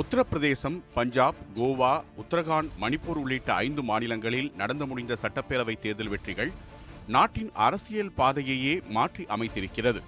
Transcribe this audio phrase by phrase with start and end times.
[0.00, 6.50] உத்தரப்பிரதேசம் பஞ்சாப் கோவா உத்தரகாண்ட் மணிப்பூர் உள்ளிட்ட ஐந்து மாநிலங்களில் நடந்து முடிந்த சட்டப்பேரவை தேர்தல் வெற்றிகள்
[7.06, 10.00] நாட்டின் அரசியல் பாதையையே மாற்றி அமைத்திருக்கிறது.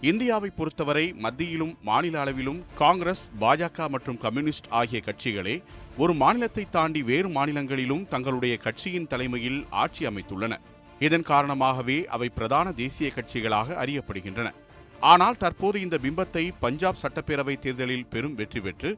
[0.00, 5.56] இந்தியாவை பொறுத்தவரை மத்தியிலும் மாநில அளவிலும் காங்கிரஸ் பாஜக மற்றும் கம்யூனிஸ்ட் ஆகிய கட்சிகளே
[5.96, 10.56] ஒரு மாநிலத்தை தாண்டி வேறு மாநிலங்களிலும் தங்களுடைய கட்சியின் தலைமையில் ஆட்சி அமைத்துள்ளன.
[10.98, 14.50] இதன் காரணமாகவே அவை பிரதான தேசிய கட்சிகளாக அறியப்படுகின்றன.
[15.00, 18.90] ஆனால் தற்போது இந்த பிம்பத்தை பஞ்சாப் சட்டப்பேரவை தேர்தலில் பெரும் வெற்றி பெற்று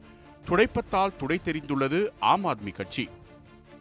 [0.45, 3.09] துடைப்பத்தால் துடை தெரிந்துள்ளது ஆம் ஆத்மி கட்சி.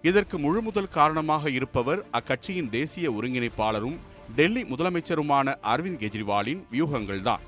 [0.02, 3.96] இதற்கு முழு முதல் காரணமாக இருப்பவர் அக்கட்சியின் தேசிய ஒருங்கிணைப்பாளரும்
[4.36, 7.38] டெல்லி முதலமைச்சருமான அரவிந்த் கெஜ்ரிவாலின் வியூகங்கள்தான்.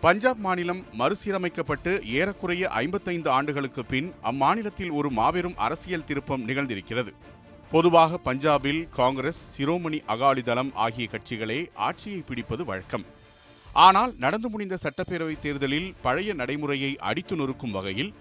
[0.00, 7.14] பஞ்சாப் மாநிலம் மறுசீரமைக்கப்பட்டு ஏறக்குறைய ஐம்பத்தைந்து ஆண்டுகளுக்கு பின் அம்மாநிலத்தில் ஒரு மாபெரும் அரசியல் திருப்பம் நிகழ்ந்திருக்கிறது.
[7.70, 13.04] பொதுவாக பஞ்சாபில் காங்கிரஸ் சிரோமணி அகாலிதளம் ஆகிய கட்சிகளே ஆட்சியை பிடிப்பது வழக்கம்.
[13.72, 18.12] ஆனால் நடந்து முடிந்த சட்டப்பேரவை தேர்தலில் பழைய நடைமுறையை அடித்து நொறுக்கும் வகையில்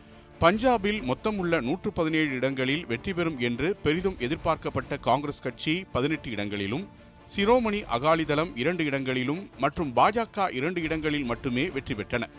[0.42, 6.86] பஞ்சாபில் மொத்தமுள்ள நூற்று பதினேழு இடங்களில் வெற்றி பெறும் என்று பெரிதும் எதிர்பார்க்கப்பட்ட காங்கிரஸ் கட்சி பதினெட்டு இடங்களிலும்
[7.36, 12.30] சிரோமணி அகாலிதளம் இரண்டு இடங்களிலும் மற்றும் பாஜக இரண்டு இடங்களில் மட்டுமே வெற்றி பெற்றன.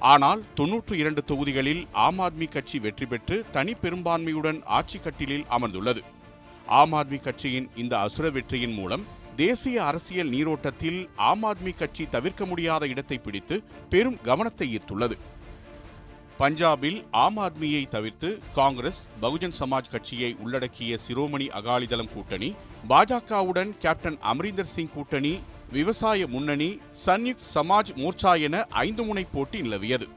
[0.00, 6.02] ஆனால் தொன்னூற்று இரண்டு தொகுதிகளில் ஆம் ஆத்மி கட்சி வெற்றி பெற்று தனி பெரும்பான்மையுடன் ஆட்சி கட்டிலில் அமர்ந்துள்ளது.
[6.66, 9.04] ஆம் ஆத்மி கட்சியின் இந்த அசுர வெற்றியின் மூலம்
[9.36, 15.16] தேசிய அரசியல் நீரோட்டத்தில் ஆம் ஆத்மி கட்சி தவிர்க்க முடியாத இடத்தை பிடித்து பெரும் கவனத்தை ஈர்த்துள்ளது.
[16.38, 22.54] பஞ்சாபில் ஆம் ஆத்மியை தவிர்த்து காங்கிரஸ் பகுஜன் சமாஜ் கட்சியை உள்ளடக்கிய சிரோமணி அகாலிதளம் கூட்டணி
[22.88, 30.08] பாஜகவுடன் கேப்டன் அமரீந்தர் சிங் கூட்டணி விவசாய முன்னணி சன்யுக்த் சமாஜ் மோர்ச்சா என ஐந்து முனை போட்டி நிலவியது.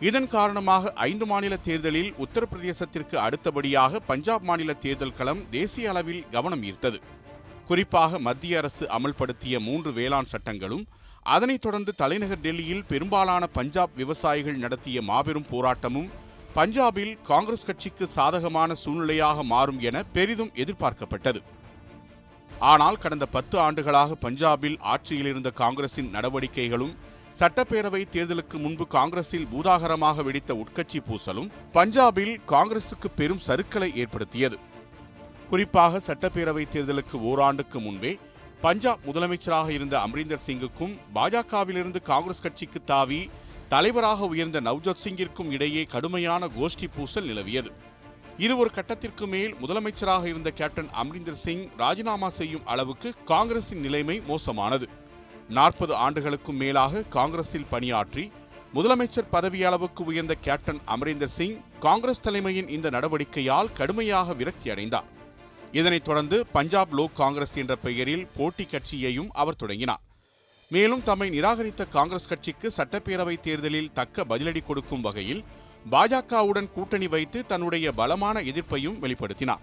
[0.00, 7.00] இதன் காரணமாக ஐந்து மாநில தேர்தலில் உத்தரப்பிரதேசத்திற்கு அடுத்தபடியாக பஞ்சாப் மாநில தேர்தல் களம் தேசிய அளவில் கவனம் ஈர்த்தது.
[7.68, 10.84] குறிப்பாக மத்திய அரசு அமல்படுத்திய மூன்று வேளாண் சட்டங்களும்
[11.22, 16.10] அதனைத் தொடர்ந்து தலைநகர் டெல்லியில் பெரும்பாலான பஞ்சாப் விவசாயிகள் நடத்திய மாபெரும் போராட்டமும்
[16.56, 21.42] பஞ்சாபில் காங்கிரஸ் கட்சிக்கு சாதகமான சூழ்நிலையாக மாறும் என பெரிதும் எதிர்பார்க்கப்பட்டது.
[22.58, 26.94] ஆனால் கடந்த பத்து ஆண்டுகளாக பஞ்சாபில் ஆட்சியில் இருந்த காங்கிரசின் நடவடிக்கைகளும்
[27.38, 34.58] சட்டப்பேரவை தேர்தலுக்கு முன்பு காங்கிரஸில் பூதாகரமாக வெடித்த உட்கட்சி பூசலும் பஞ்சாபில் காங்கிரசுக்கு பெரும் சறுக்கலை ஏற்படுத்தியது.
[35.54, 38.10] குறிப்பாக சட்டப்பேரவை தேர்தலுக்கு ஓராண்டுக்கு முன்பே
[38.60, 43.18] பஞ்சாப் முதலமைச்சராக இருந்த அமரீந்தர் சிங்குக்கும் பாஜகவிலிருந்து காங்கிரஸ் கட்சிக்கு தாவி
[43.68, 47.70] தலைவராக உயர்ந்த நவ்ஜோத் சிங்கிற்கும் இடையே கடுமையான கோஷ்டி பூசல் நிலவியது.
[48.38, 54.88] இது ஒரு கட்டத்திற்கு மேல் முதலமைச்சராக இருந்த கேப்டன் அமரீந்தர் சிங் ராஜினாமா செய்யும் அளவுக்கு காங்கிரசின் நிலைமை மோசமானது.
[55.48, 58.26] நாற்பது ஆண்டுகளுக்கும் மேலாக காங்கிரஸில் பணியாற்றி
[58.74, 65.08] முதலமைச்சர் பதவி அளவுக்கு உயர்ந்த கேப்டன் அமரீந்தர் சிங் காங்கிரஸ் தலைமையின் இந்த நடவடிக்கையால் கடுமையாக விரக்தி அடைந்தார்.
[65.74, 70.02] இதனைத் தொடர்ந்து பஞ்சாப் லோக் காங்கிரஸ் என்ற பெயரில் போட்டி கட்சியையும் அவர் தொடங்கினார்.
[70.70, 75.44] மேலும் தம்மை நிராகரித்த காங்கிரஸ் கட்சிக்கு சட்டப்பேரவைத் தேர்தலில் தக்க பதிலடி கொடுக்கும் வகையில்
[75.90, 79.62] பாஜகவுடன் கூட்டணி வைத்து தன்னுடைய பலமான எதிர்ப்பையும் வெளிப்படுத்தினார்.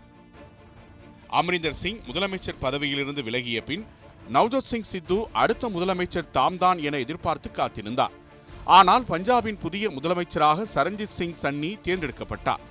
[1.32, 3.86] அமரிந்தர் சிங் முதலமைச்சர் பதவியிலிருந்து விலகிய பின்
[4.34, 8.16] நவ்ஜோத் சிங் சித்து அடுத்த முதலமைச்சர் தாம்தான் என எதிர்பார்த்து காத்திருந்தார்.
[8.64, 12.64] ஆனால் பஞ்சாபின் புதிய முதலமைச்சராக சரண்ஜித் சிங் சன்னி தேர்ந்தெடுக்கப்பட்டார்.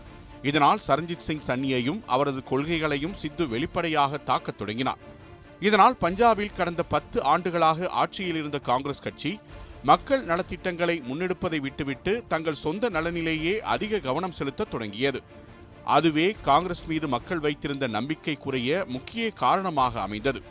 [0.42, 4.98] இதனால் சரண்ஜித் சிங் சன்னியையும் அவரது கொள்கைகளையும் சித்து வெளிப்படையாக தாக்கத் தொடங்கினார்.
[5.60, 9.40] இதனால் பஞ்சாபில் கடந்த பத்து ஆண்டுகளாக ஆட்சியில் இருந்த காங்கிரஸ் கட்சி
[9.82, 15.22] மக்கள் நலத்திட்டங்களை முன்னெடுப்பதை விட்டுவிட்டு தங்கள் சொந்த நலனிலேயே அதிக கவனம் செலுத்தத் தொடங்கியது.
[15.84, 20.42] அதுவே காங்கிரஸ் மீது மக்கள் வைத்திருந்த நம்பிக்கை குறைய முக்கிய காரணமாக அமைந்தது.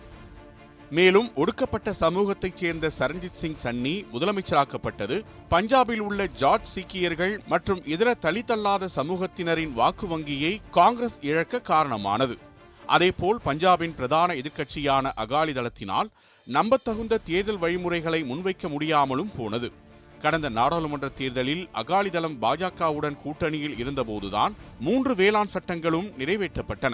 [0.91, 5.23] மேலும் ஒடுக்கப்பட்ட சமூகத்தைச் சேர்ந்த சரண்ஜித் சிங் சன்னி முதலமைச்சராக்கப்பட்டது.
[5.49, 12.37] பஞ்சாபில் உள்ள ஜார்ஜ் சீக்கியர்கள் மற்றும் இதர தலித்தல்லாத சமூகத்தினரின் வாக்கு வங்கியை காங்கிரஸ் இழக்க காரணமானது.
[12.85, 16.09] அதேபோல் பஞ்சாபின் பிரதான எதிர்க்கட்சியான அகாலிதளத்தினால்
[16.45, 19.71] நம்பத்தகுந்த தேர்தல் வழிமுறைகளை முன்வைக்க முடியாமலும் போனது.
[20.19, 26.93] கடந்த நாடாளுமன்ற தேர்தலில் அகாலிதளம் பாஜகவுடன் கூட்டணியில் இருந்தபோதுதான் மூன்று வேளாண் சட்டங்களும் நிறைவேற்றப்பட்டன.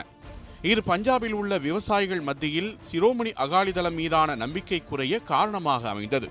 [0.69, 6.27] இது பஞ்சாபில் உள்ள விவசாயிகள் மத்தியில் சிரோமணி அகாலிதளம் மீதான நம்பிக்கை குறைய காரணமாக அமைந்தது.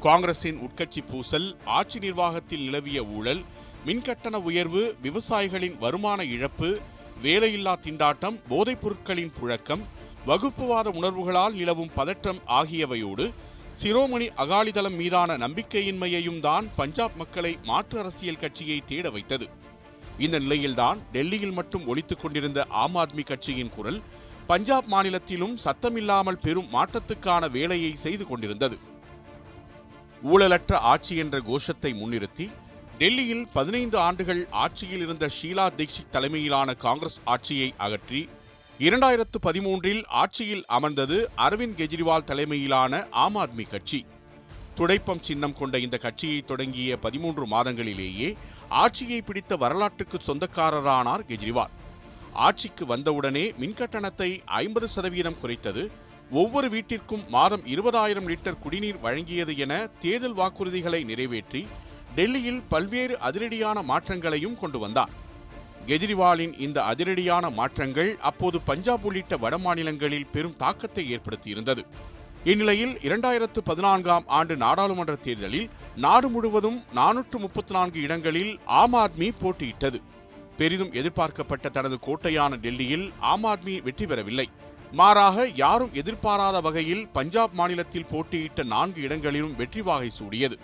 [0.00, 3.42] காங்கிரசின் உட்கட்சி பூசல் ஆட்சி நிர்வாகத்தில் நிலவிய ஊழல்
[3.86, 6.70] மின்கட்டண உயர்வு விவசாயிகளின் வருமான இழப்பு
[7.22, 9.82] வேலையில்லா திண்டாட்டம் போதைப் பொருட்களின் புழக்கம்
[10.26, 13.26] வகுப்புவாத உணர்வுகளால் நிலவும் பதற்றம் ஆகியவையோடு
[13.82, 19.48] சிரோமணி அகாலிதளம் மீதான நம்பிக்கையின்மையையும் தான் பஞ்சாப் மக்களை மாற்று அரசியல் கட்சியை தேட வைத்தது.
[20.18, 24.02] இந்த நிலையில்தான் டெல்லியில் மட்டும் ஒழித்துக் கொண்டிருந்த ஆம் ஆத்மி கட்சியின் குரல்
[24.46, 28.78] பஞ்சாப் மாநிலத்திலும் சத்தமில்லாமல் பெரும் மாற்றத்துக்கான வேலையை செய்து கொண்டிருந்தது.
[30.22, 32.50] ஊழலற்ற ஆட்சி என்ற கோஷத்தை முன்னிறுத்தி
[32.98, 38.28] டெல்லியில் பதினைந்து ஆண்டுகள் ஆட்சியில் இருந்த ஷீலா தீக்ஷித் தலைமையிலான காங்கிரஸ் ஆட்சியை அகற்றி
[38.78, 44.06] இரண்டாயிரத்து பதிமூன்றில் ஆட்சியில் அமர்ந்தது அரவிந்த் கெஜ்ரிவால் தலைமையிலான ஆம் ஆத்மி கட்சி.
[44.76, 48.34] துடைப்பம் சின்னம் கொண்ட இந்த கட்சியை தொடங்கிய பதிமூன்று மாதங்களிலேயே
[48.80, 51.72] ஆட்சியை பிடித்த வரலாற்றுக்கு சொந்தக்காரரானார் கெஜ்ரிவால்.
[52.32, 55.82] ஆட்சிக்கு வந்தவுடனே மின்கட்டணத்தை ஐம்பது சதவீதம் குறைத்தது.
[56.30, 61.62] ஒவ்வொரு வீட்டிற்கும் மாதம் இருபதாயிரம் லிட்டர் குடிநீர் வழங்கியது என தேர்தல் வாக்குறுதிகளை நிறைவேற்றி
[62.14, 65.12] டெல்லியில் பல்வேறு அதிரடியான மாற்றங்களையும் கொண்டு வந்தார்.
[65.86, 71.84] கெஜ்ரிவாலின் இந்த அதிரடியான மாற்றங்கள் அப்போது பஞ்சாப் உள்ளிட்ட வட மாநிலங்களில் பெரும் தாக்கத்தை ஏற்படுத்தியிருந்தது.
[72.44, 80.02] இந்நிலையில் இரண்டாயிரத்து பதினான்காம் ஆண்டு நாடாளுமன்ற தேர்தலில் நாடு முழுவதும் நானூற்று முப்பத்தி நான்கு இடங்களில் ஆம் ஆத்மி போட்டியிட்டது.
[80.56, 84.50] பெரிதும் எதிர்பார்க்கப்பட்ட தனது கோட்டையான டெல்லியில் ஆம் ஆத்மி வெற்றி பெறவில்லை.
[84.92, 90.58] மாறாக யாரும் எதிர்பாராத வகையில் பஞ்சாப் மாநிலத்தில் போட்டியிட்ட நான்கு இடங்களிலும் வெற்றி வாகை சூடியது.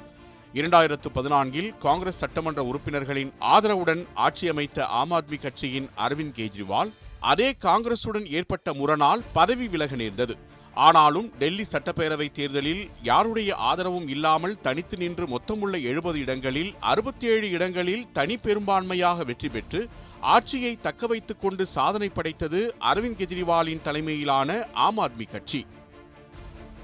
[0.54, 8.26] இரண்டாயிரத்து பதினான்கில் காங்கிரஸ் சட்டமன்ற உறுப்பினர்களின் ஆதரவுடன் ஆட்சி அமைத்த ஆம் ஆத்மி கட்சியின் அரவிந்த் கெஜ்ரிவால் அதே காங்கிரசுடன்
[8.26, 10.47] ஏற்பட்ட முரணால் பதவி விலக நேர்ந்தது.
[10.86, 18.04] ஆனாலும் டெல்லி சட்டப்பேரவை தேர்தலில் யாருடைய ஆதரவும் இல்லாமல் தனித்து நின்று மொத்தமுள்ள எழுபது இடங்களில் அறுபத்தி ஏழு இடங்களில்
[18.12, 19.80] தனி பெரும்பான்மையாக வெற்றி பெற்று
[20.34, 22.60] ஆட்சியை தக்க வைத்துக் கொண்டு சாதனை படைத்தது
[22.90, 25.60] அரவிந்த் கெஜ்ரிவாலின் தலைமையிலான ஆம் ஆத்மி கட்சி.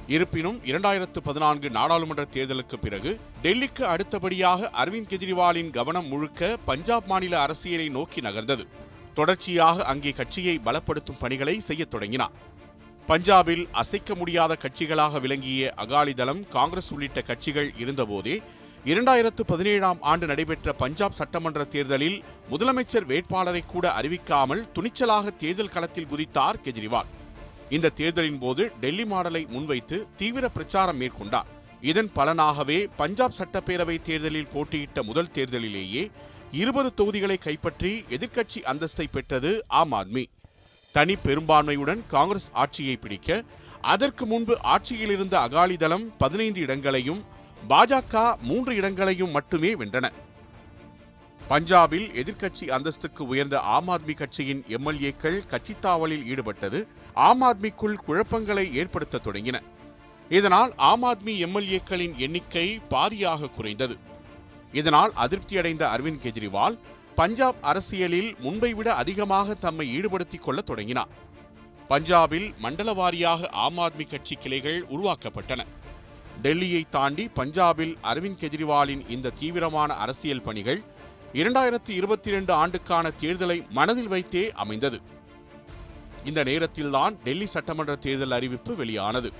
[0.06, 3.12] இருப்பினும் இரண்டாயிரத்து பதினான்கு நாடாளுமன்ற தேர்தலுக்கு பிறகு
[3.42, 8.66] டெல்லிக்கு அடுத்தபடியாக அரவிந்த் கெஜ்ரிவாலின் கவனம் முழுக்க பஞ்சாப் மாநில அரசியலை நோக்கி நகர்ந்தது.
[9.14, 12.34] தொடர்ச்சியாக அங்கே கட்சியை பலப்படுத்தும் பணிகளை செய்யத் தொடங்கினார்.
[13.08, 18.42] பஞ்சாபில் அசைக்க முடியாத கட்சிகளாக விளங்கிய அகாலிதளம் காங்கிரஸ் உள்ளிட்ட கட்சிகள் இருந்தபோதே
[18.84, 26.60] இரண்டாயிரத்து பதினேழாம் ஆண்டு நடைபெற்ற பஞ்சாப் சட்டமன்ற தேர்தலில் முதலமைச்சர் வேட்பாளரை கூட அறிவிக்காமல் துணிச்சலாக தேர்தல் களத்தில் குதித்தார்
[26.64, 27.10] கெஜ்ரிவால்.
[27.70, 31.50] இந்த தேர்தலின் போது டெல்லி மாடலை முன்வைத்து தீவிர பிரச்சாரம் மேற்கொண்டார்.
[31.80, 36.10] இதன் பலனாகவே பஞ்சாப் சட்டப்பேரவை தேர்தலில் போட்டியிட்ட முதல் தேர்தலிலேயே
[36.52, 40.24] இருபது தொகுதிகளை கைப்பற்றி எதிர்க்கட்சி அந்தஸ்தை பெற்றது ஆம் ஆத்மி.
[40.94, 43.42] தனி பெரும்பான்மையுடன் காங்கிரஸ் ஆட்சியை பிடிக்க
[43.80, 47.24] அதற்கு முன்பு ஆட்சியில் இருந்த அகாலிதளம் பதினைந்து இடங்களையும்
[47.68, 50.12] பாஜக மூன்று இடங்களையும் மட்டுமே வென்றன.
[51.50, 59.20] பஞ்சாபில் எதிர்க்கட்சி அந்தஸ்துக்கு உயர்ந்த ஆம் ஆத்மி கட்சியின் எம்எல்ஏக்கள் கட்சித் தாவலில் ஈடுபட்டது ஆம் ஆத்மிக்குள் குழப்பங்களை ஏற்படுத்த
[59.24, 59.60] தொடங்கின.
[60.28, 63.96] இதனால் ஆம் ஆத்மி எம்எல்ஏக்களின் எண்ணிக்கை பாதியாக குறைந்தது.
[64.72, 66.78] இதனால் அதிருப்தியடைந்த அரவிந்த் கெஜ்ரிவால்
[67.14, 71.08] பஞ்சாப் அரசியலில் முன்பை விட அதிகமாக தம்மை ஈடுபடுத்திக் கொள்ள தொடங்கினார்.
[71.88, 75.60] பஞ்சாபில் மண்டல வாரியாக ஆம் ஆத்மி கட்சி கிளைகள் உருவாக்கப்பட்டன.
[76.42, 80.82] டெல்லியை தாண்டி பஞ்சாபில் அரவிந்த் கெஜ்ரிவாலின் இந்த தீவிரமான அரசியல் பணிகள்
[81.32, 85.00] இரண்டாயிரத்தி இருபத்தி இரண்டு ஆண்டுக்கான தேர்தலை மனதில் வைத்தே அமைந்தது.
[86.24, 89.32] இந்த நேரத்தில்தான் டெல்லி சட்டமன்ற தேர்தல் அறிவிப்பு வெளியானது.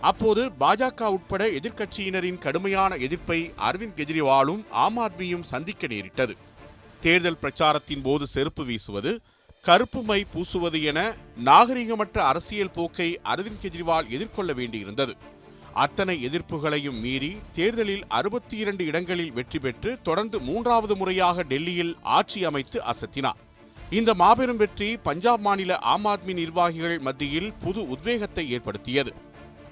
[0.00, 6.36] அப்போது பாஜக உட்பட எதிர்க்கட்சியினரின் கடுமையான எதிர்ப்பை அரவிந்த் கெஜ்ரிவாலும் ஆம் ஆத்மியும் சந்திக்க நேரிட்டது.
[7.04, 9.12] தேர்தல் பிரச்சாரத்தின் போது செருப்பு வீசுவது
[9.62, 11.00] கருப்பு மை பூசுவது என
[11.44, 15.14] நாகரிகமற்ற அரசியல் போக்கை அரவிந்த் கெஜ்ரிவால் எதிர்கொள்ள வேண்டியிருந்தது.
[15.72, 22.82] அத்தனை எதிர்ப்புகளையும் மீறி தேர்தலில் அறுபத்தி இரண்டு இடங்களில் வெற்றி பெற்று தொடர்ந்து மூன்றாவது முறையாக டெல்லியில் ஆட்சி அமைத்து
[22.92, 23.40] அசத்தினார்.
[23.90, 29.14] இந்த மாபெரும் வெற்றி பஞ்சாப் மாநில ஆம் ஆத்மி நிர்வாகிகள் மத்தியில் புது உத்வேகத்தை ஏற்படுத்தியது.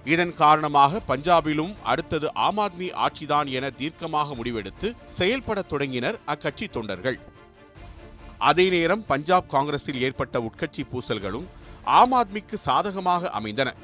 [0.04, 7.18] இதன் காரணமாக பஞ்சாபிலும் அடுத்தது ஆம் ஆத்மி ஆட்சிதான் என தீர்க்கமாக முடிவெடுத்து செயல்படத் தொடங்கினர் அக்கட்சி தொண்டர்கள்.
[8.38, 11.46] அதே நேரம் பஞ்சாப் காங்கிரஸில் ஏற்பட்ட உட்கட்சி பூசல்களும்
[11.84, 13.74] ஆம் ஆத்மிக்கு சாதகமாக அமைந்தன.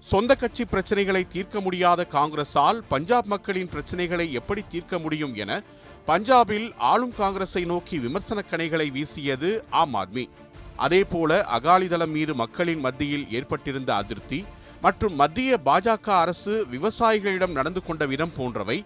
[0.00, 5.62] சொந்த கட்சி பிரச்சனைகளை தீர்க்க முடியாத காங்கிரஸால் பஞ்சாப் மக்களின் பிரச்சனைகளை எப்படி தீர்க்க முடியும் என
[6.06, 10.28] பஞ்சாபில் ஆளும் காங்கிரஸை நோக்கி விமர்சன கணைகளை வீசியது ஆம் ஆத்மி.
[10.76, 14.44] அதேபோல அகாலிதளம் மீது மக்களின் மத்தியில் ஏற்பட்டிருந்த அதிருப்தி
[14.84, 18.78] மற்றும் மத்திய பாஜக அரசு விவசாயிகளிடம் நடந்து கொண்ட விதம் போன்றவை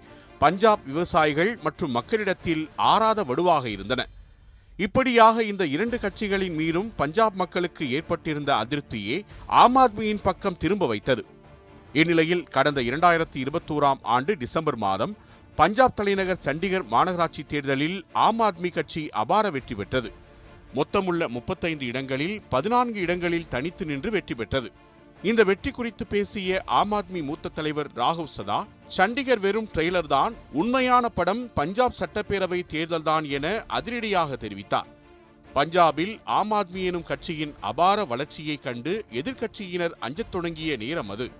[0.43, 2.63] பஞ்சாப் விவசாயிகள் மற்றும் மக்களிடத்தில்
[2.93, 4.01] ஆறாத வடுவாக இருந்தன.
[4.77, 9.17] இப்படியாக இந்த இரண்டு கட்சிகளின் மீதும் பஞ்சாப் மக்களுக்கு ஏற்பட்டிருந்த அதிருப்தியே
[9.63, 11.25] ஆம் ஆத்மியின் பக்கம் திரும்ப வைத்தது.
[11.93, 15.15] இந்நிலையில் கடந்த இரண்டாயிரத்தி இருபத்தோராம் ஆண்டு டிசம்பர் மாதம்
[15.57, 20.11] பஞ்சாப் தலைநகர் சண்டிகர் மாநகராட்சி தேர்தலில் ஆம் ஆத்மி கட்சி அபார வெற்றி பெற்றது.
[20.75, 24.71] மொத்தமுள்ள முப்பத்தைந்து இடங்களில் பதினான்கு இடங்களில் தனித்து நின்று வெற்றி பெற்றது.
[25.23, 31.09] இந்த வெற்றி குறித்து பேசிய ஆம் ஆத்மி மூத்த தலைவர் ராகவ் சதா சண்டிகர் வெறும் ட்ரெய்லர் தான் உண்மையான
[31.09, 34.87] படம் பஞ்சாப் சட்டப்பேரவை தேர்தல்தான் என அதிரடியாக தெரிவித்தார்.
[35.55, 41.31] பஞ்சாபில் ஆம் ஆத்மி எனும் கட்சியின் அபார வளர்ச்சியைக் கண்டு எதிர்க்கட்சியினர் அஞ்சத் தொடங்கிய நேரம் அது.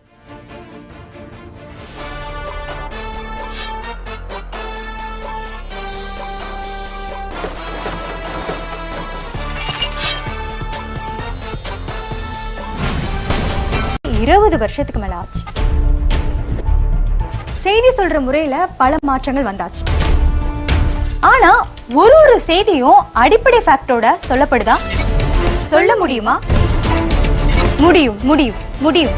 [14.23, 15.43] இருபது வருஷத்துக்கு மேல ஆச்சு.
[17.65, 19.83] செய்தி சொல்ற முறையில பல மாற்றங்கள் வந்தாச்சு.
[21.33, 21.53] ஆனா
[22.01, 24.77] ஒரு ஒரு செய்தியும் அடிப்படை ஃபேக்டோட சொல்லப்படுதா?
[25.73, 26.35] சொல்ல முடியுமா?
[27.85, 29.17] முடியும் முடியும் முடியும்.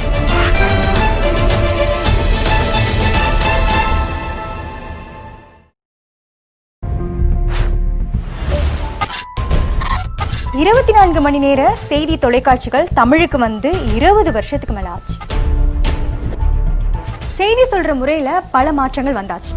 [10.60, 15.14] இருபத்தி நான்கு மணி நேர செய்தி தொலைக்காட்சிகள் தமிழுக்கு வந்து இருபது வருஷத்துக்கு மேல ஆச்சு.
[17.38, 19.52] செய்தி சொல்ற முறையில பல மாற்றங்கள் வந்தாச்சு.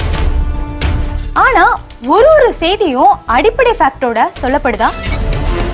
[1.34, 1.66] ஆனா
[2.08, 4.90] ஒரு ஒரு செய்தியும் அடிப்படை ஃபேக்டோட சொல்லப்படுதா?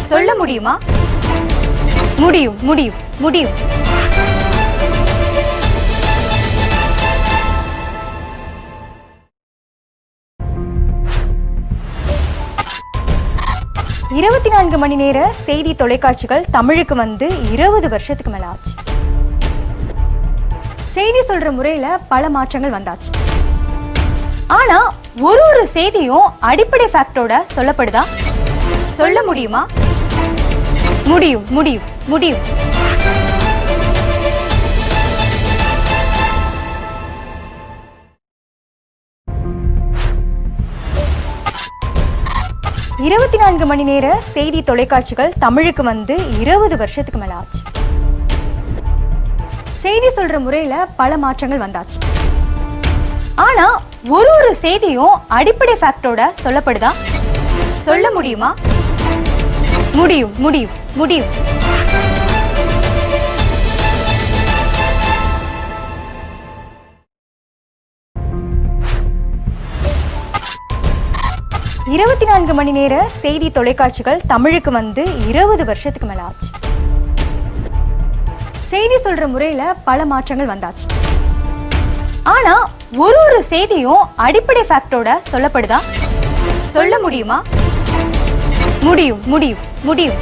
[0.07, 0.79] சொல்ல முடியுமா?
[2.17, 3.55] முடியும் முடியும் முடியும்.
[14.17, 18.71] இருபத்தி நான்கு மணி நேர செய்தி தொலைக்காட்சிகள் தமிழுக்கு வந்து இருபது வருஷத்துக்கு மேல ஆச்சு.
[20.85, 23.11] செய்தி சொல்ற முறையில பல மாற்றங்கள் வந்தாச்சு.
[24.47, 28.03] ஆனா ஒரு ஒரு செய்தியும் அடிப்படை ஃபேக்டோட சொல்லப்படுதா?
[28.95, 29.67] சொல்ல முடியுமா?
[31.05, 32.41] முடியும் முடியும் முடியும்.
[43.05, 47.59] இருபத்தி நான்கு மணி நேர செய்தி தொலைக்காட்சிகள் தமிழுக்கு வந்து இருபது வருஷத்துக்கு மேல ஆச்சு.
[49.77, 51.97] செய்தி சொல்ற முறையில பல மாற்றங்கள் வந்தாச்சு.
[53.35, 53.67] ஆனா
[54.07, 56.91] ஒரு ஒரு செய்தியும் அடிப்படை ஃபேக்டோட சொல்லப்படுதா?
[57.83, 58.55] சொல்ல முடியுமா?
[59.93, 61.31] முடியும் முடியும் முடியும்.
[71.99, 76.47] இருபத்தி நான்கு மணி நேர செய்தி தொலைக்காட்சிகள் தமிழுக்கு வந்து இருபது வருஷத்துக்கு மேல ஆச்சு.
[78.67, 80.85] செய்தி சொல்ற முறையில பல மாற்றங்கள் வந்தாச்சு.
[82.23, 85.79] ஆனா ஒரு ஒரு செய்தியும் அடிப்படை ஃபேக்டோட சொல்லப்படுதா?
[86.69, 87.43] சொல்ல முடியுமா?
[88.81, 90.19] முடியும் முடியும் முடியும்.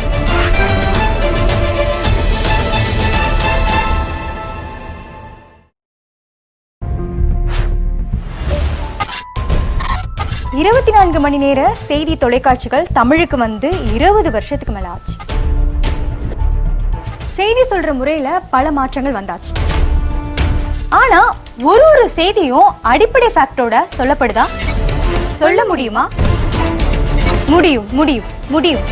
[10.60, 15.16] இருபத்தி நான்கு மணி நேர செய்தி தொலைக்காட்சிகள் தமிழுக்கு வந்து இருபது வருஷத்துக்கு மேல ஆச்சு.
[17.38, 19.52] செய்தி சொல்ற முறையில பல மாற்றங்கள் வந்தாச்சு.
[21.02, 21.22] ஆனா
[21.64, 24.46] ஒரு ஒரு செய்தியும் அடிப்படை ஃபேக்டோட சொல்லப்படுதா?
[25.42, 26.10] சொல்ல முடியுமா?
[27.54, 28.86] முடியும் முடியும் முடியும்.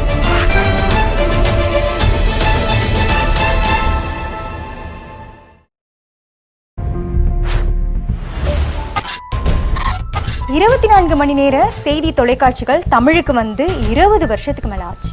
[10.55, 15.09] இருபத்தி நான்கு மணி நேர செய்தி தொலைக்காட்சிகள் தமிழுக்கு வந்து இருபது வருஷத்துக்கு மேல ஆச்சு.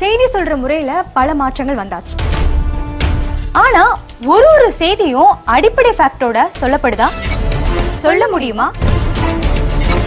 [0.00, 2.14] செய்தி சொல்ற முறையில பல மாற்றங்கள் வந்தாச்சு.
[3.52, 3.84] ஆனா
[4.26, 7.08] ஒரு ஒரு செய்தியும் அடிப்படை ஃபேக்டோட சொல்லப்படுதா?
[7.98, 8.72] சொல்ல முடியுமா?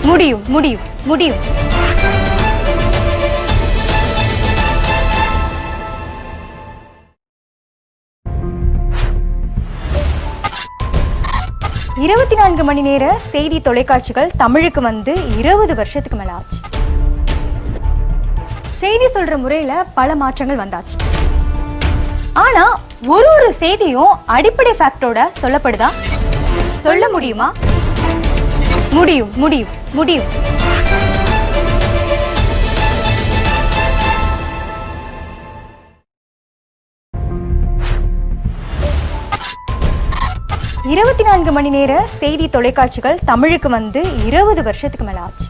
[0.03, 1.41] முடியும் முடியும் முடியும்.
[12.03, 16.57] இருபத்தி நான்கு மணி நேர செய்தி தொலைக்காட்சிகள் தமிழுக்கு வந்து இருபது வருஷத்துக்கு மேல ஆச்சு.
[18.71, 20.97] செய்தி சொல்ற முறையில பல மாற்றங்கள் வந்தாச்சு.
[22.33, 25.89] ஆனா ஒரு ஒரு செய்தியும் அடிப்படை ஃபேக்டோட சொல்லப்படுதா?
[26.81, 27.53] சொல்ல முடியுமா?
[28.91, 30.25] முடியும் முடியும் முடியும்.
[40.95, 45.47] இருபத்தி நான்கு மணி நேர செய்தி தொலைக்காட்சிகள் தமிழுக்கு வந்து இருபது வருஷத்துக்கு மேல ஆச்சு.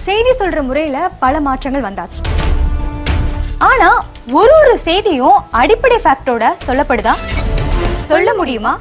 [0.00, 2.20] செய்தி சொல்ற முறையில பல மாற்றங்கள் வந்தாச்சு.
[3.58, 7.14] ஆனா ஒரு ஒரு செய்தியும் அடிப்படை ஃபேக்டோட சொல்லப்படுதா?
[8.04, 8.78] சொல்ல முடியுமா?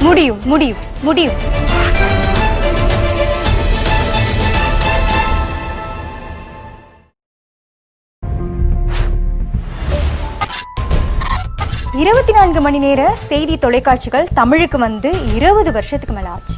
[0.00, 1.38] முடியும் முடியும் முடியும்.
[12.00, 16.54] இருபத்தி நான்கு மணி நேர செய்தி தொலைக்காட்சிகள் தமிழுக்கு வந்து இருபது வருஷத்துக்கு மேல ஆச்சு.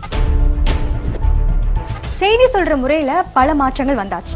[2.21, 4.35] செய்தி சொல்ற முறையில பல மாற்றங்கள் வந்தாச்சு.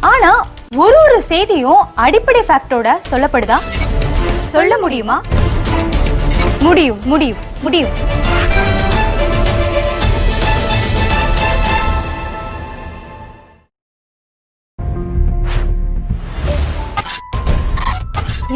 [0.00, 0.32] ஆனா
[0.76, 3.58] ஒரு ஒரு செய்தியும் அடிப்படை ஃபேக்டோட சொல்லப்படுதா?
[4.50, 5.22] சொல்ல முடியுமா?
[6.60, 7.94] முடியும் முடியும் முடியும்.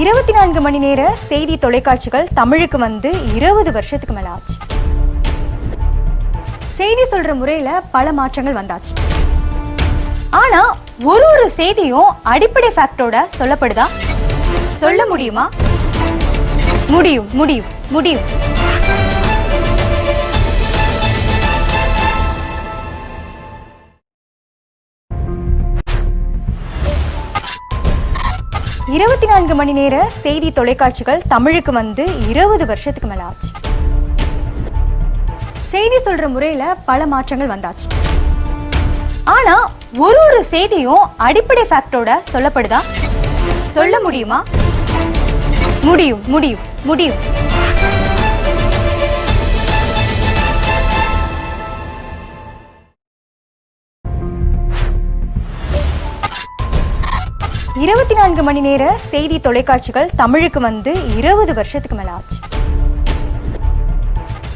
[0.01, 4.55] இருபத்தி நான்கு மணி நேர செய்தி தொலைக்காட்சிகள் தமிழுக்கு வந்து இருபது வருஷத்துக்கு மேல ஆச்சு.
[6.79, 8.93] செய்தி சொல்ற முறையில பல மாற்றங்கள் வந்தாச்சு.
[10.31, 10.63] ஆனா
[11.05, 13.87] ஒரு ஒரு செய்தியும் அடிப்படை ஃபேக்டோட சொல்லப்படுதா?
[14.77, 15.51] சொல்ல முடியுமா?
[16.89, 18.27] முடியும் முடியும் முடியும்.
[28.95, 33.51] இருபத்தி நான்கு மணி நேர செய்தி தொலைக்காட்சிகள் தமிழுக்கு வந்து இருபது வருஷத்துக்கு மேல ஆச்சு.
[35.73, 37.87] செய்தி சொல்ற முறையில பல மாற்றங்கள் வந்தாச்சு.
[39.25, 42.81] ஆனா ஒரு ஒரு செய்தியும் அடிப்படை ஃபேக்டோட சொல்லப்படுதா?
[43.73, 44.45] சொல்ல முடியுமா?
[45.83, 47.21] முடியும் முடியும் முடியும்.
[57.83, 62.37] இருபத்தி நான்கு மணி நேர செய்தி தொலைக்காட்சிகள் தமிழுக்கு வந்து இருபது வருஷத்துக்கு மேல ஆச்சு.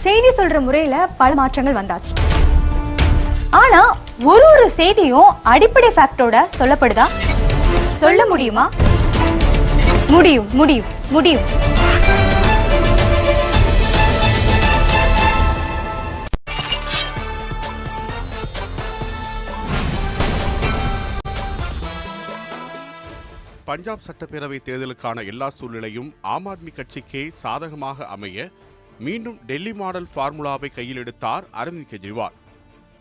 [0.00, 2.12] செய்தி சொல்ற முறையில பல மாற்றங்கள் வந்தாச்சு.
[3.50, 3.82] ஆனா
[4.22, 7.06] ஒரு ஒரு செய்தியும் அடிப்படை ஃபேக்டோட சொல்லப்படுதா?
[7.98, 8.70] சொல்ல முடியுமா?
[10.10, 11.46] முடியும் முடியும் முடியும்.
[23.74, 28.50] பஞ்சாப் சட்டப்பேரவை தேர்தலுக்கான எல்லா சூழ்நிலையும் ஆம் ஆத்மி கட்சிக்கே சாதகமாக அமைய
[28.98, 32.36] மீண்டும் டெல்லி மாடல் ஃபார்முலாவை கையில் எடுத்தார் அரவிந்த் கெஜ்ரிவால்.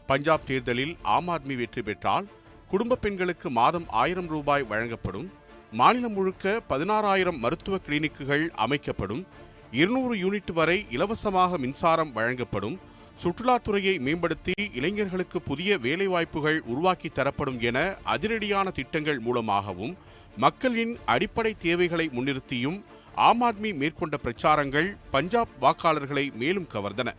[0.07, 2.27] பஞ்சாப் தேர்தலில் ஆம் ஆத்மி வெற்றி பெற்றால்
[2.69, 5.31] குடும்ப பெண்களுக்கு மாதம் ஆயிரம் ரூபாய் வழங்கப்படும்.
[5.71, 9.27] மாநிலம் முழுக்க பதினாறாயிரம் மருத்துவ கிளினிக்குகள் அமைக்கப்படும்.
[9.71, 12.79] இருநூறு யூனிட் வரை இலவசமாக மின்சாரம் வழங்கப்படும்.
[13.23, 19.95] சுற்றுலாத்துறையை மேம்படுத்தி இளைஞர்களுக்கு புதிய வேலைவாய்ப்புகள் உருவாக்கி தரப்படும் என அதிரடியான திட்டங்கள் மூலமாகவும்
[20.37, 22.83] மக்களின் அடிப்படை தேவைகளை முன்னிறுத்தியும்
[23.15, 27.13] ஆம் ஆத்மி மேற்கொண்ட பிரச்சாரங்கள் பஞ்சாப் வாக்காளர்களை மேலும் கவர்ந்தன.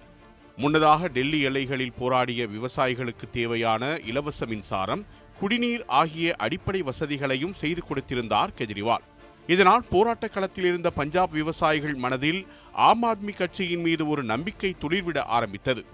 [0.57, 5.07] முன்னதாக டெல்லி எல்லைகளில் போராடிய விவசாயிகளுக்கு தேவையான இலவச மின்சாரம்
[5.41, 9.05] குடிநீர் ஆகிய அடிப்படை வசதிகளையும் செய்து கொடுத்திருந்தார் கெஜ்ரிவால்.
[9.47, 15.85] இதனால் போராட்ட களத்தில் இருந்த பஞ்சாப் விவசாயிகள் மனதில் ஆம் ஆத்மி கட்சியின் மீது ஒரு நம்பிக்கை துளிர்விட ஆரம்பித்தது.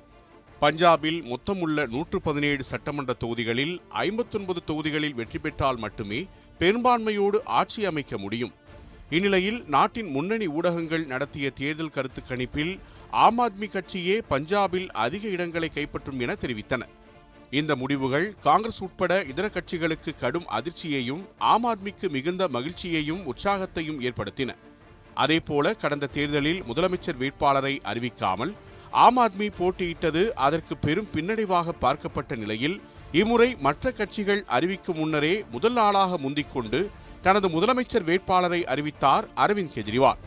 [0.60, 6.26] பஞ்சாபில் மொத்தமுள்ள நூற்று பதினேழு சட்டமன்ற தொகுதிகளில் ஐம்பத்தொன்பது தொகுதிகளில் வெற்றி பெற்றால் மட்டுமே
[6.60, 8.54] பெரும்பான்மையோடு ஆட்சி அமைக்க முடியும்.
[9.16, 12.72] இந்நிலையில் நாட்டின் முன்னணி ஊடகங்கள் நடத்திய தேர்தல் கருத்து கணிப்பில்
[13.10, 16.82] ஆம் ஆத்மி கட்சியே பஞ்சாபில் அதிக இடங்களை கைப்பற்றும் என தெரிவித்தன.
[17.50, 24.50] இந்த முடிவுகள் காங்கிரஸ் உட்பட இதர கட்சிகளுக்கு கடும் அதிர்ச்சியையும் ஆம் ஆத்மிக்கு மிகுந்த மகிழ்ச்சியையும் உற்சாகத்தையும் ஏற்படுத்தின.
[25.14, 28.52] அதேபோல கடந்த தேர்தலில் முதலமைச்சர் வேட்பாளரை அறிவிக்காமல்
[28.90, 32.80] ஆம் ஆத்மி போட்டியிட்டது அதற்கு பெரும் பின்னடைவாக பார்க்கப்பட்ட நிலையில்
[33.12, 36.90] இம்முறை மற்ற கட்சிகள் அறிவிக்கும் முன்னரே முதல் நாளாக முந்திக்கொண்டு
[37.22, 40.20] தனது முதலமைச்சர் வேட்பாளரை அறிவித்தார் அரவிந்த் கெஜ்ரிவால்.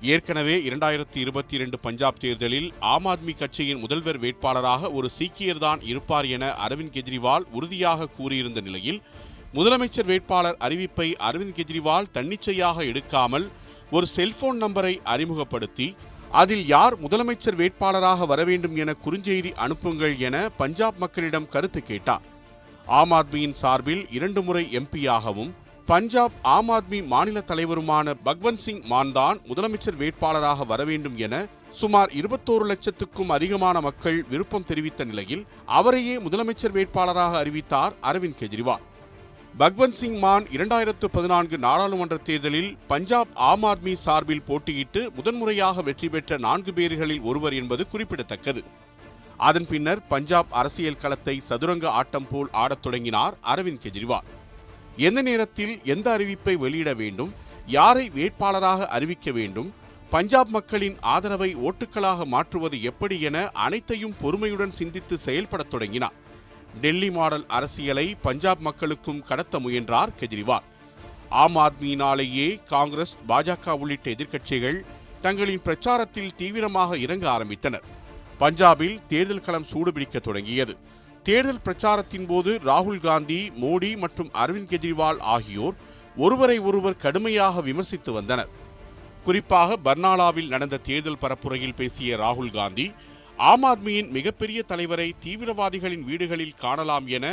[0.00, 6.54] ஏற்கனவே இரண்டாயிரத்தி இருபத்தி இரண்டு பஞ்சாப் தேர்தலில் ஆம் ஆத்மி கட்சியின் முதல்வர் வேட்பாளராக ஒரு சீக்கியர்தான் இருப்பார் என
[6.68, 9.02] அரவிந்த் கெஜ்ரிவால் உறுதியாக கூறியிருந்த நிலையில்
[9.54, 13.48] முதலமைச்சர் வேட்பாளர் அறிவிப்பை அரவிந்த் கெஜ்ரிவால் தன்னிச்சையாக எடுக்காமல்
[13.90, 15.94] ஒரு செல்போன் நம்பரை அறிமுகப்படுத்தி
[16.30, 22.22] அதில் யார் முதலமைச்சர் வேட்பாளராக வர வேண்டும் என குறுஞ்செய்தி அனுப்புங்கள் என பஞ்சாப் மக்களிடம் கருத்து கேட்டார்.
[22.86, 25.50] ஆம் ஆத்மியின் சார்பில் இரண்டு முறை எம்பியாகவும்
[25.86, 32.72] பஞ்சாப் ஆம் ஆத்மி மாநில தலைவருமான பக்வந்த் சிங் மான்தான் முதலமைச்சர் வேட்பாளராக வர வேண்டும் என சுமார் இருபத்தோரு
[32.72, 38.88] லட்சத்துக்கும் அதிகமான மக்கள் விருப்பம் தெரிவித்த நிலையில் அவரையே முதலமைச்சர் வேட்பாளராக அறிவித்தார் அரவிந்த் கெஜ்ரிவால்.
[39.58, 46.38] பக்வந்த் சிங் மான் இரண்டாயிரத்து பதினான்கு நாடாளுமன்ற தேர்தலில் பஞ்சாப் ஆம் ஆத்மி சார்பில் போட்டியிட்டு முதன்முறையாக வெற்றி பெற்ற
[46.38, 48.64] நான்கு பேர்களில் ஒருவர் என்பது குறிப்பிடத்தக்கது.
[49.36, 54.28] அதன் பின்னர் பஞ்சாப் அரசியல் களத்தை சதுரங்க ஆட்டம் போல் ஆடத் தொடங்கினார் அரவிந்த் கெஜ்ரிவால்.
[54.96, 57.34] எந்த நேரத்தில் எந்த அறிவிப்பை வெளியிட வேண்டும்
[57.66, 59.74] யாரை வேட்பாளராக அறிவிக்க வேண்டும்
[60.10, 66.19] பஞ்சாப் மக்களின் ஆதரவை ஓட்டுக்களாக மாற்றுவது எப்படி என அனைத்தையும் பொறுமையுடன் சிந்தித்து செயல்படத் தொடங்கினார்.
[66.80, 70.62] டெல்லி மாடல் அரசியலை பஞ்சாப் மக்களுக்கும் கடத்த முயன்றார் கெஜ்ரிவால்.
[71.28, 74.80] ஆம் ஆத்மியினாலேயே காங்கிரஸ் பாஜக உள்ளிட்ட எதிர்க்கட்சிகள்
[75.20, 77.82] தங்களின் பிரச்சாரத்தில் தீவிரமாக இறங்க ஆரம்பித்தனர்.
[78.40, 80.76] பஞ்சாபில் தேர்தல் களம் சூடுபிடிக்க தொடங்கியது.
[81.22, 85.74] தேர்தல் பிரச்சாரத்தின் போது ராகுல் காந்தி மோடி மற்றும் அரவிந்த் கெஜ்ரிவால் ஆகியோர்
[86.16, 88.48] ஒருவரை ஒருவர் கடுமையாக விமர்சித்து வந்தனர்.
[89.24, 92.92] குறிப்பாக பர்னாலாவில் நடந்த தேர்தல் பரப்புரையில் பேசிய ராகுல் காந்தி
[93.48, 97.26] ஆம் ஆத்மியின் மிகப்பெரிய தலைவரை தீவிரவாதிகளின் வீடுகளில் காணலாம் என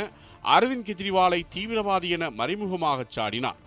[0.44, 3.58] அரவிந்த் கெஜ்ரிவாலை தீவிரவாதி என மறைமுகமாக சாடினார்.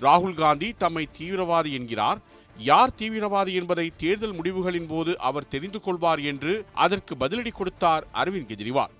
[0.00, 2.18] ராகுல் காந்தி தம்மை தீவிரவாதி என்கிறார்.
[2.56, 8.94] யார் தீவிரவாதி என்பதை தேர்தல் முடிவுகளின் போது அவர் தெரிந்து கொள்வார் என்று அதற்கு பதிலடி கொடுத்தார் அரவிந்த் கெஜ்ரிவால்.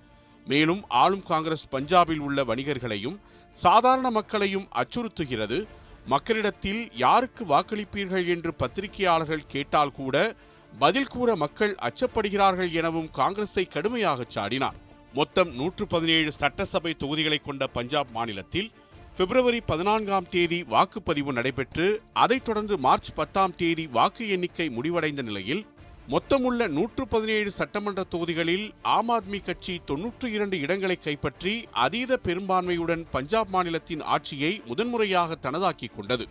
[0.47, 3.19] மேலும் ஆளும் காங்கிரஸ் பஞ்சாபில் உள்ள வணிகர்களையும்
[3.51, 5.67] சாதாரண மக்களையும் அச்சுறுத்துகிறது.
[6.05, 10.35] மக்களிடத்தில் யாருக்கு வாக்களிப்பீர்கள் என்று பத்திரிகையாளர்கள் கேட்டால் கூட
[10.79, 14.73] பதில் கூற மக்கள் அச்சப்படுகிறார்கள் எனவும் காங்கிரஸை கடுமையாக சாடினார்.
[15.13, 18.71] மொத்தம் நூற்று பதினேழு சட்டசபை தொகுதிகளை கொண்ட பஞ்சாப் மாநிலத்தில்
[19.17, 25.65] பிப்ரவரி பதினான்காம் தேதி வாக்குப்பதிவு நடைபெற்று அதைத் தொடர்ந்து மார்ச் பத்தாம் தேதி வாக்கு எண்ணிக்கை முடிவடைந்த நிலையில்
[26.07, 33.49] மொத்தமுள்ள நூற்று பதினேழு சட்டமன்ற தொகுதிகளில் ஆம் ஆத்மி கட்சி தொன்னூற்று இரண்டு இடங்களை கைப்பற்றி அதீத பெரும்பான்மையுடன் பஞ்சாப்
[33.49, 36.27] மாநிலத்தின் ஆட்சியை முதன்முறையாக தனதாக்கிக் கொண்டது.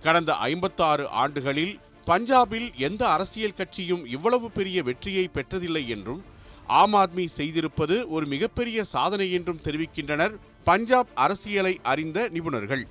[0.00, 6.24] கடந்த ஐம்பத்தாறு ஆண்டுகளில் பஞ்சாபில் எந்த அரசியல் கட்சியும் இவ்வளவு பெரிய வெற்றியை பெற்றதில்லை என்றும்
[6.66, 12.84] ஆம் ஆத்மி செய்திருப்பது ஒரு மிகப்பெரிய சாதனை என்றும் தெரிவிக்கின்றனர் பஞ்சாப் அரசியலை அறிந்த நிபுணர்கள்.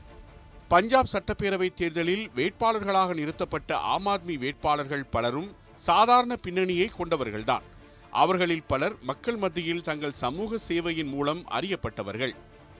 [0.67, 7.65] பஞ்சாப் சட்டப்பேரவைத் தேர்தலில் வேட்பாளர்களாக நிறுத்தப்பட்ட ஆம் ஆத்மி வேட்பாளர்கள் பலரும் சாதாரண பின்னணியை கொண்டவர்கள்தான்.
[8.11, 12.35] அவர்களில் பலர் மக்கள் மத்தியில் தங்கள் சமூக சேவையின் மூலம் அறியப்பட்டவர்கள்.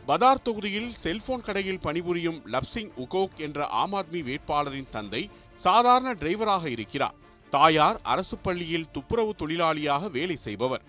[0.08, 7.16] பதார் தொகுதியில் செல்போன் கடையில் பணிபுரியும் லப்சிங் உகோக் என்ற ஆம் ஆத்மி வேட்பாளரின் தந்தை சாதாரண டிரைவராக இருக்கிறார்.
[7.50, 10.82] தாயார் அரசு பள்ளியில் துப்புரவு தொழிலாளியாக வேலை செய்பவர்.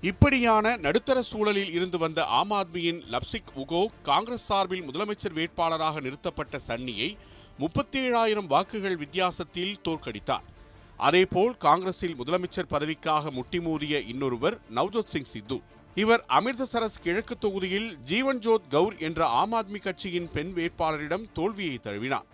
[0.00, 7.16] இப்படியான நடுத்தர சூழலில் இருந்து வந்த ஆம் ஆத்மியின் லப்சிக் உகோ காங்கிரஸ் சார்பில் முதலமைச்சர் வேட்பாளராக நிறுத்தப்பட்ட சன்னியை
[7.58, 10.46] முப்பத்தி ஏழாயிரம் வாக்குகள் வித்தியாசத்தில் தோற்கடித்தார்.
[10.96, 15.62] அதேபோல் காங்கிரஸில் முதலமைச்சர் பதவிக்காக முட்டிமோதிய இன்னொருவர் நவ்ஜோத் சிங் சித்து.
[15.94, 22.28] இவர் அமிர்தசரஸ் கிழக்கு தொகுதியில் ஜீவன்ஜோத் கவுர் என்ற ஆம் ஆத்மி கட்சியின் பெண் வேட்பாளரிடம் தோல்வியை தழுவினார்.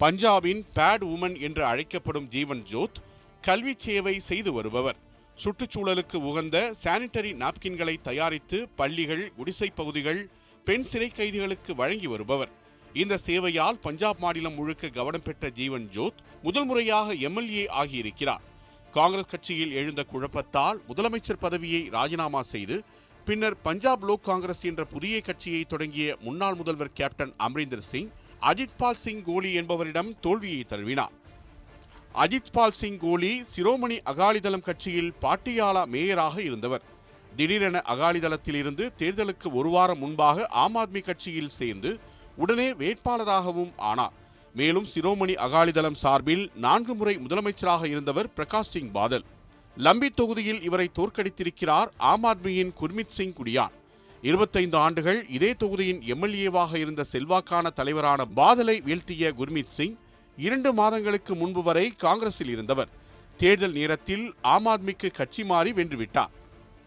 [0.00, 2.98] பஞ்சாபின் பேட் உமன் என்று அழைக்கப்படும் ஜீவன் ஜோத்
[3.40, 4.98] கல்வி சேவை செய்து வருபவர்.
[5.44, 10.28] சுற்றுச்சூழலுக்கு உகந்த சானிட்டரி நாப்கின்களை தயாரித்து பள்ளிகள் குடிசை பகுதிகள்
[10.64, 12.52] பெண் சிறை கைதிகளுக்கு வழங்கி வருபவர்.
[12.92, 18.44] இந்த சேவையால் பஞ்சாப் மாநிலம் முழுக்க கவனம் பெற்ற ஜீவன் ஜோத் முதல் முறையாக எம்எல்ஏ ஆகியிருக்கிறார்.
[18.92, 22.82] காங்கிரஸ் கட்சியில் எழுந்த குழப்பத்தால் முதலமைச்சர் பதவியை ராஜினாமா செய்து
[23.24, 28.10] பின்னர் பஞ்சாப் லோக் காங்கிரஸ் என்ற புதிய கட்சியை தொடங்கிய முன்னாள் முதல்வர் கேப்டன் அம்ரீந்தர் சிங்
[28.42, 31.14] அஜித்பால் சிங் கோலி என்பவரிடம் தோல்வியை தழுவினார்.
[32.14, 36.82] அஜித்பால் சிங் கோலி சிரோமணி அகாலிதளம் கட்சியில் பாட்டியாலா மேயராக இருந்தவர்.
[37.36, 41.98] திடீரென அகாலிதளத்தில் இருந்து தேர்தலுக்கு ஒரு வாரம் முன்பாக ஆம் ஆத்மி கட்சியில் சேர்ந்து
[42.36, 44.26] உடனே வேட்பாளராகவும் ஆனார்.
[44.54, 49.24] மேலும் சிரோமணி அகாலிதளம் சார்பில் நான்கு முறை முதலமைச்சராக இருந்தவர் பிரகாஷ் சிங் பாதல்.
[49.76, 53.70] லம்பி தொகுதியில் இவரை தோற்கடித்திருக்கிறார் ஆம் ஆத்மியின் குர்மித் சிங் குடியான்.
[54.22, 59.96] இருபத்தைந்து ஆண்டுகள் இதே தொகுதியின் எம்எல்ஏவாக இருந்த செல்வாக்கான தலைவரான பாதலை வீழ்த்திய குர்மித் சிங்
[60.36, 62.88] இரண்டு மாதங்களுக்கு முன்பு வரை காங்கிரஸில் இருந்தவர்.
[63.36, 66.30] தேர்தல் நேரத்தில் ஆம் ஆத்மிக்கு கட்சி மாறி வென்றுவிட்டார்.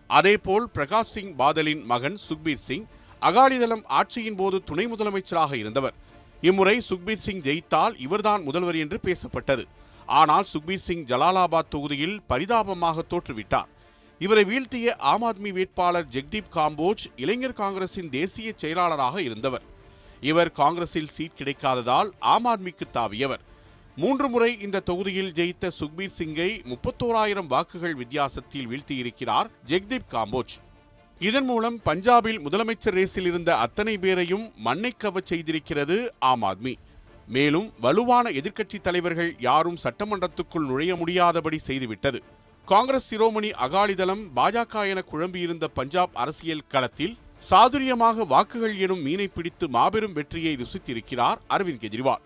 [0.08, 2.86] அதேபோல் பிரகாஷ் சிங் பாதலின் மகன் சுக்பீர் சிங்
[3.22, 6.01] அகாலிதளம் ஆட்சியின் போது துணை முதலமைச்சராக இருந்தவர்.
[6.42, 9.66] இம்முறை சுக்பீர் சிங் ஜெயித்தால் இவர்தான் முதல்வர் என்று பேசப்பட்டது.
[10.06, 13.70] ஆனால் சுக்பீர் சிங் ஜலாலாபாத் தொகுதியில் பரிதாபமாக தோற்றுவிட்டார்.
[14.20, 19.62] இவரை வீழ்த்திய ஆம் ஆத்மி வேட்பாளர் ஜெக்தீப் காம்போஜ் இளைஞர் காங்கிரசின் தேசிய செயலாளராக இருந்தவர்.
[20.22, 23.44] இவர் காங்கிரஸில் சீட் கிடைக்காததால் ஆம் ஆத்மிக்கு தாவியவர்.
[23.96, 30.54] மூன்று முறை இந்த தொகுதியில் ஜெயித்த சுக்பீர் சிங்கை முப்பத்தோராயிரம் வாக்குகள் வித்தியாசத்தில் வீழ்த்தியிருக்கிறார் ஜெக்தீப் காம்போஜ்.
[31.28, 36.74] இதன் மூலம் பஞ்சாபில் முதலமைச்சர் ரேஸில் இருந்த அத்தனை பேரையும் மண்ணை கவச் செய்திருக்கிறது ஆம் ஆத்மி.
[37.28, 42.22] மேலும் வலுவான எதிர்க்கட்சி தலைவர்கள் யாரும் சட்டமன்றத்துக்குள் நுழைய முடியாதபடி செய்துவிட்டது.
[42.66, 47.18] காங்கிரஸ் சிரோமணி அகாலிதளம் பாஜக என குழம்பியிருந்த பஞ்சாப் அரசியல் களத்தில்
[47.50, 52.24] சாதுரியமாக வாக்குகள் எனும் மீனை பிடித்து மாபெரும் வெற்றியை ருசித்திருக்கிறார் அரவிந்த் கெஜ்ரிவால்.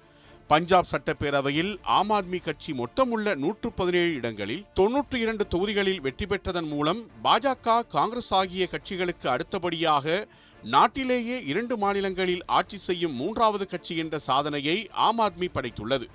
[0.48, 7.02] பஞ்சாப் சட்டப்பேரவையில் ஆம் ஆத்மி கட்சி மொத்தமுள்ள நூற்று பதினேழு இடங்களில் தொன்னூற்றி இரண்டு தொகுதிகளில் வெற்றி பெற்றதன் மூலம்
[7.24, 10.28] பாஜக காங்கிரஸ் ஆகிய கட்சிகளுக்கு அடுத்தபடியாக
[10.64, 14.78] நாட்டிலேயே இரண்டு மாநிலங்களில் ஆட்சி செய்யும் மூன்றாவது கட்சி என்ற சாதனையை
[15.08, 16.08] ஆம் ஆத்மி படைத்துள்ளது.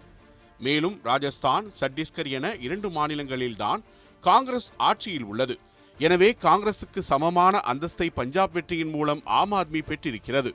[0.59, 3.83] மேலும் ராஜஸ்தான் சத்தீஸ்கர் என இரண்டு மாநிலங்களில்தான்
[4.21, 5.59] காங்கிரஸ் ஆட்சியில் உள்ளது.
[5.99, 10.53] எனவே காங்கிரசுக்கு சமமான அந்தஸ்தை பஞ்சாப் வெற்றியின் மூலம் ஆம் ஆத்மி பெற்றிருக்கிறது.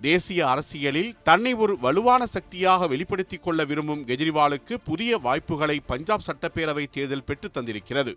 [0.00, 7.24] தேசிய அரசியலில் தன்னை ஒரு வலுவான சக்தியாக வெளிப்படுத்திக் கொள்ள விரும்பும் கெஜ்ரிவாலுக்கு புதிய வாய்ப்புகளை பஞ்சாப் சட்டப்பேரவை தேர்தல்
[7.24, 8.14] பெற்றுத் தந்திருக்கிறது.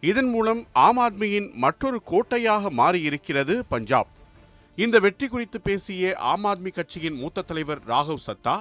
[0.00, 4.06] இதன் மூலம் ஆம் ஆத்மியின் மற்றொரு கோட்டையாக மாறியிருக்கிறது பஞ்சாப்.
[4.76, 8.60] இந்த வெற்றி குறித்து பேசிய ஆம் ஆத்மி கட்சியின் மூத்த தலைவர் ராகவ் சத்தா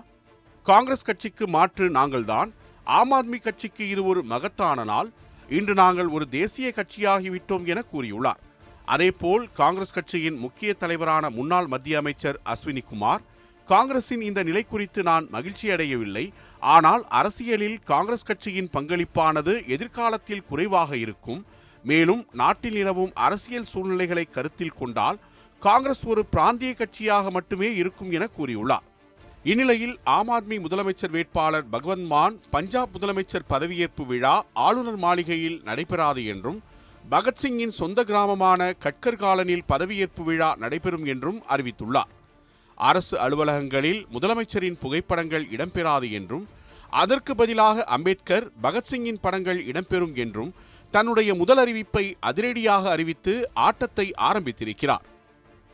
[0.63, 2.51] காங்கிரஸ் கட்சிக்கு மாற்று நாங்கள்தான்
[2.83, 5.09] ஆம் ஆத்மி கட்சிக்கு இது ஒரு மகத்தான நாள்
[5.49, 8.45] இன்று நாங்கள் ஒரு தேசிய கட்சியாகிவிட்டோம் என கூறியுள்ளார்.
[8.93, 13.23] அதேபோல் காங்கிரஸ் கட்சியின் முக்கிய தலைவரான முன்னாள் மத்திய அமைச்சர் அஸ்வினி குமார்
[13.69, 16.25] காங்கிரசின் இந்த நிலை குறித்து நான் மகிழ்ச்சி அடையவில்லை.
[16.61, 21.41] ஆனால் அரசியலில் காங்கிரஸ் கட்சியின் பங்களிப்பானது எதிர்காலத்தில் குறைவாக இருக்கும்.
[21.83, 25.19] மேலும் நாட்டில் நிலவும் அரசியல் சூழ்நிலைகளை கருத்தில் கொண்டால்
[25.61, 28.85] காங்கிரஸ் ஒரு பிராந்திய கட்சியாக மட்டுமே இருக்கும் என கூறியுள்ளார்.
[29.51, 36.59] இந்நிலையில் ஆம் ஆத்மி முதலமைச்சர் வேட்பாளர் பகவந்த் மான் பஞ்சாப் முதலமைச்சர் பதவியேற்பு விழா ஆளுநர் மாளிகையில் நடைபெறாது என்றும்
[37.11, 42.09] பகத்சிங்கின் சொந்த கிராமமான கட்கர் காலனில் பதவியேற்பு விழா நடைபெறும் என்றும் அறிவித்துள்ளார்.
[42.77, 46.45] அரசு அலுவலகங்களில் முதலமைச்சரின் புகைப்படங்கள் இடம்பெறாது என்றும்
[47.01, 50.51] அதற்கு பதிலாக அம்பேத்கர் பகத்சிங்கின் படங்கள் இடம்பெறும் என்றும்
[50.93, 53.33] தன்னுடைய முதல் அறிவிப்பை அதிரடியாக அறிவித்து
[53.67, 55.05] ஆட்டத்தை ஆரம்பித்திருக்கிறார்.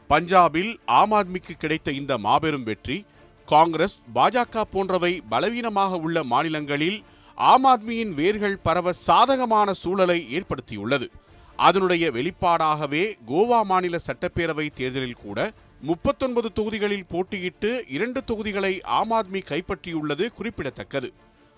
[0.10, 3.00] பஞ்சாபில் ஆம் ஆத்மிக்கு கிடைத்த இந்த மாபெரும் வெற்றி
[3.48, 7.00] காங்கிரஸ் பாஜக போன்றவை பலவீனமாக உள்ள மாநிலங்களில்
[7.38, 11.08] ஆம் ஆத்மியின் வேர்கள் பரவ சாதகமான சூழலை ஏற்படுத்தியுள்ளது.
[11.56, 20.34] அதனுடைய வெளிப்பாடாகவே கோவா மாநில சட்டப்பேரவை தேர்தலில் கூட முப்பத்தொன்பது தொகுதிகளில் போட்டியிட்டு இரண்டு தொகுதிகளை ஆம் ஆத்மி கைப்பற்றியுள்ளது
[20.34, 21.13] குறிப்பிடத்தக்கது.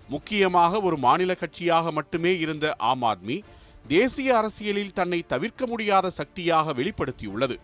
[0.10, 3.41] முக்கியமாக ஒரு மாநில கட்சியாக மட்டுமே இருந்த ஆம் ஆத்மி
[3.88, 7.58] தேசிய அரசியலில் தன்னை தவிர்க்க முடியாத சக்தியாக வெளிப்படுத்தியுள்ளது.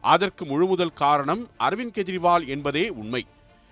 [0.00, 3.26] அதற்கு முழுமுதல் காரணம் அரவிந்த் கெஜ்ரிவால் என்பதே உண்மை.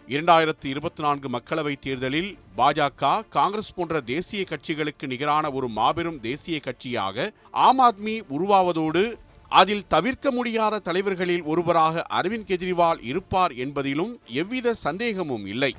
[0.08, 7.34] இரண்டாயிரத்து இருபத்தி நான்கு மக்களவைத் தேர்தலில் பாஜக காங்கிரஸ் போன்ற தேசிய கட்சிகளுக்கு நிகரான ஒரு மாபெரும் தேசிய கட்சியாக
[7.50, 9.04] ஆம் ஆத்மி உருவாவதோடு
[9.48, 15.72] அதில் தவிர்க்க முடியாத தலைவர்களில் ஒருவராக அரவிந்த் கெஜ்ரிவால் இருப்பார் என்பதிலும் எவ்வித சந்தேகமும் இல்லை.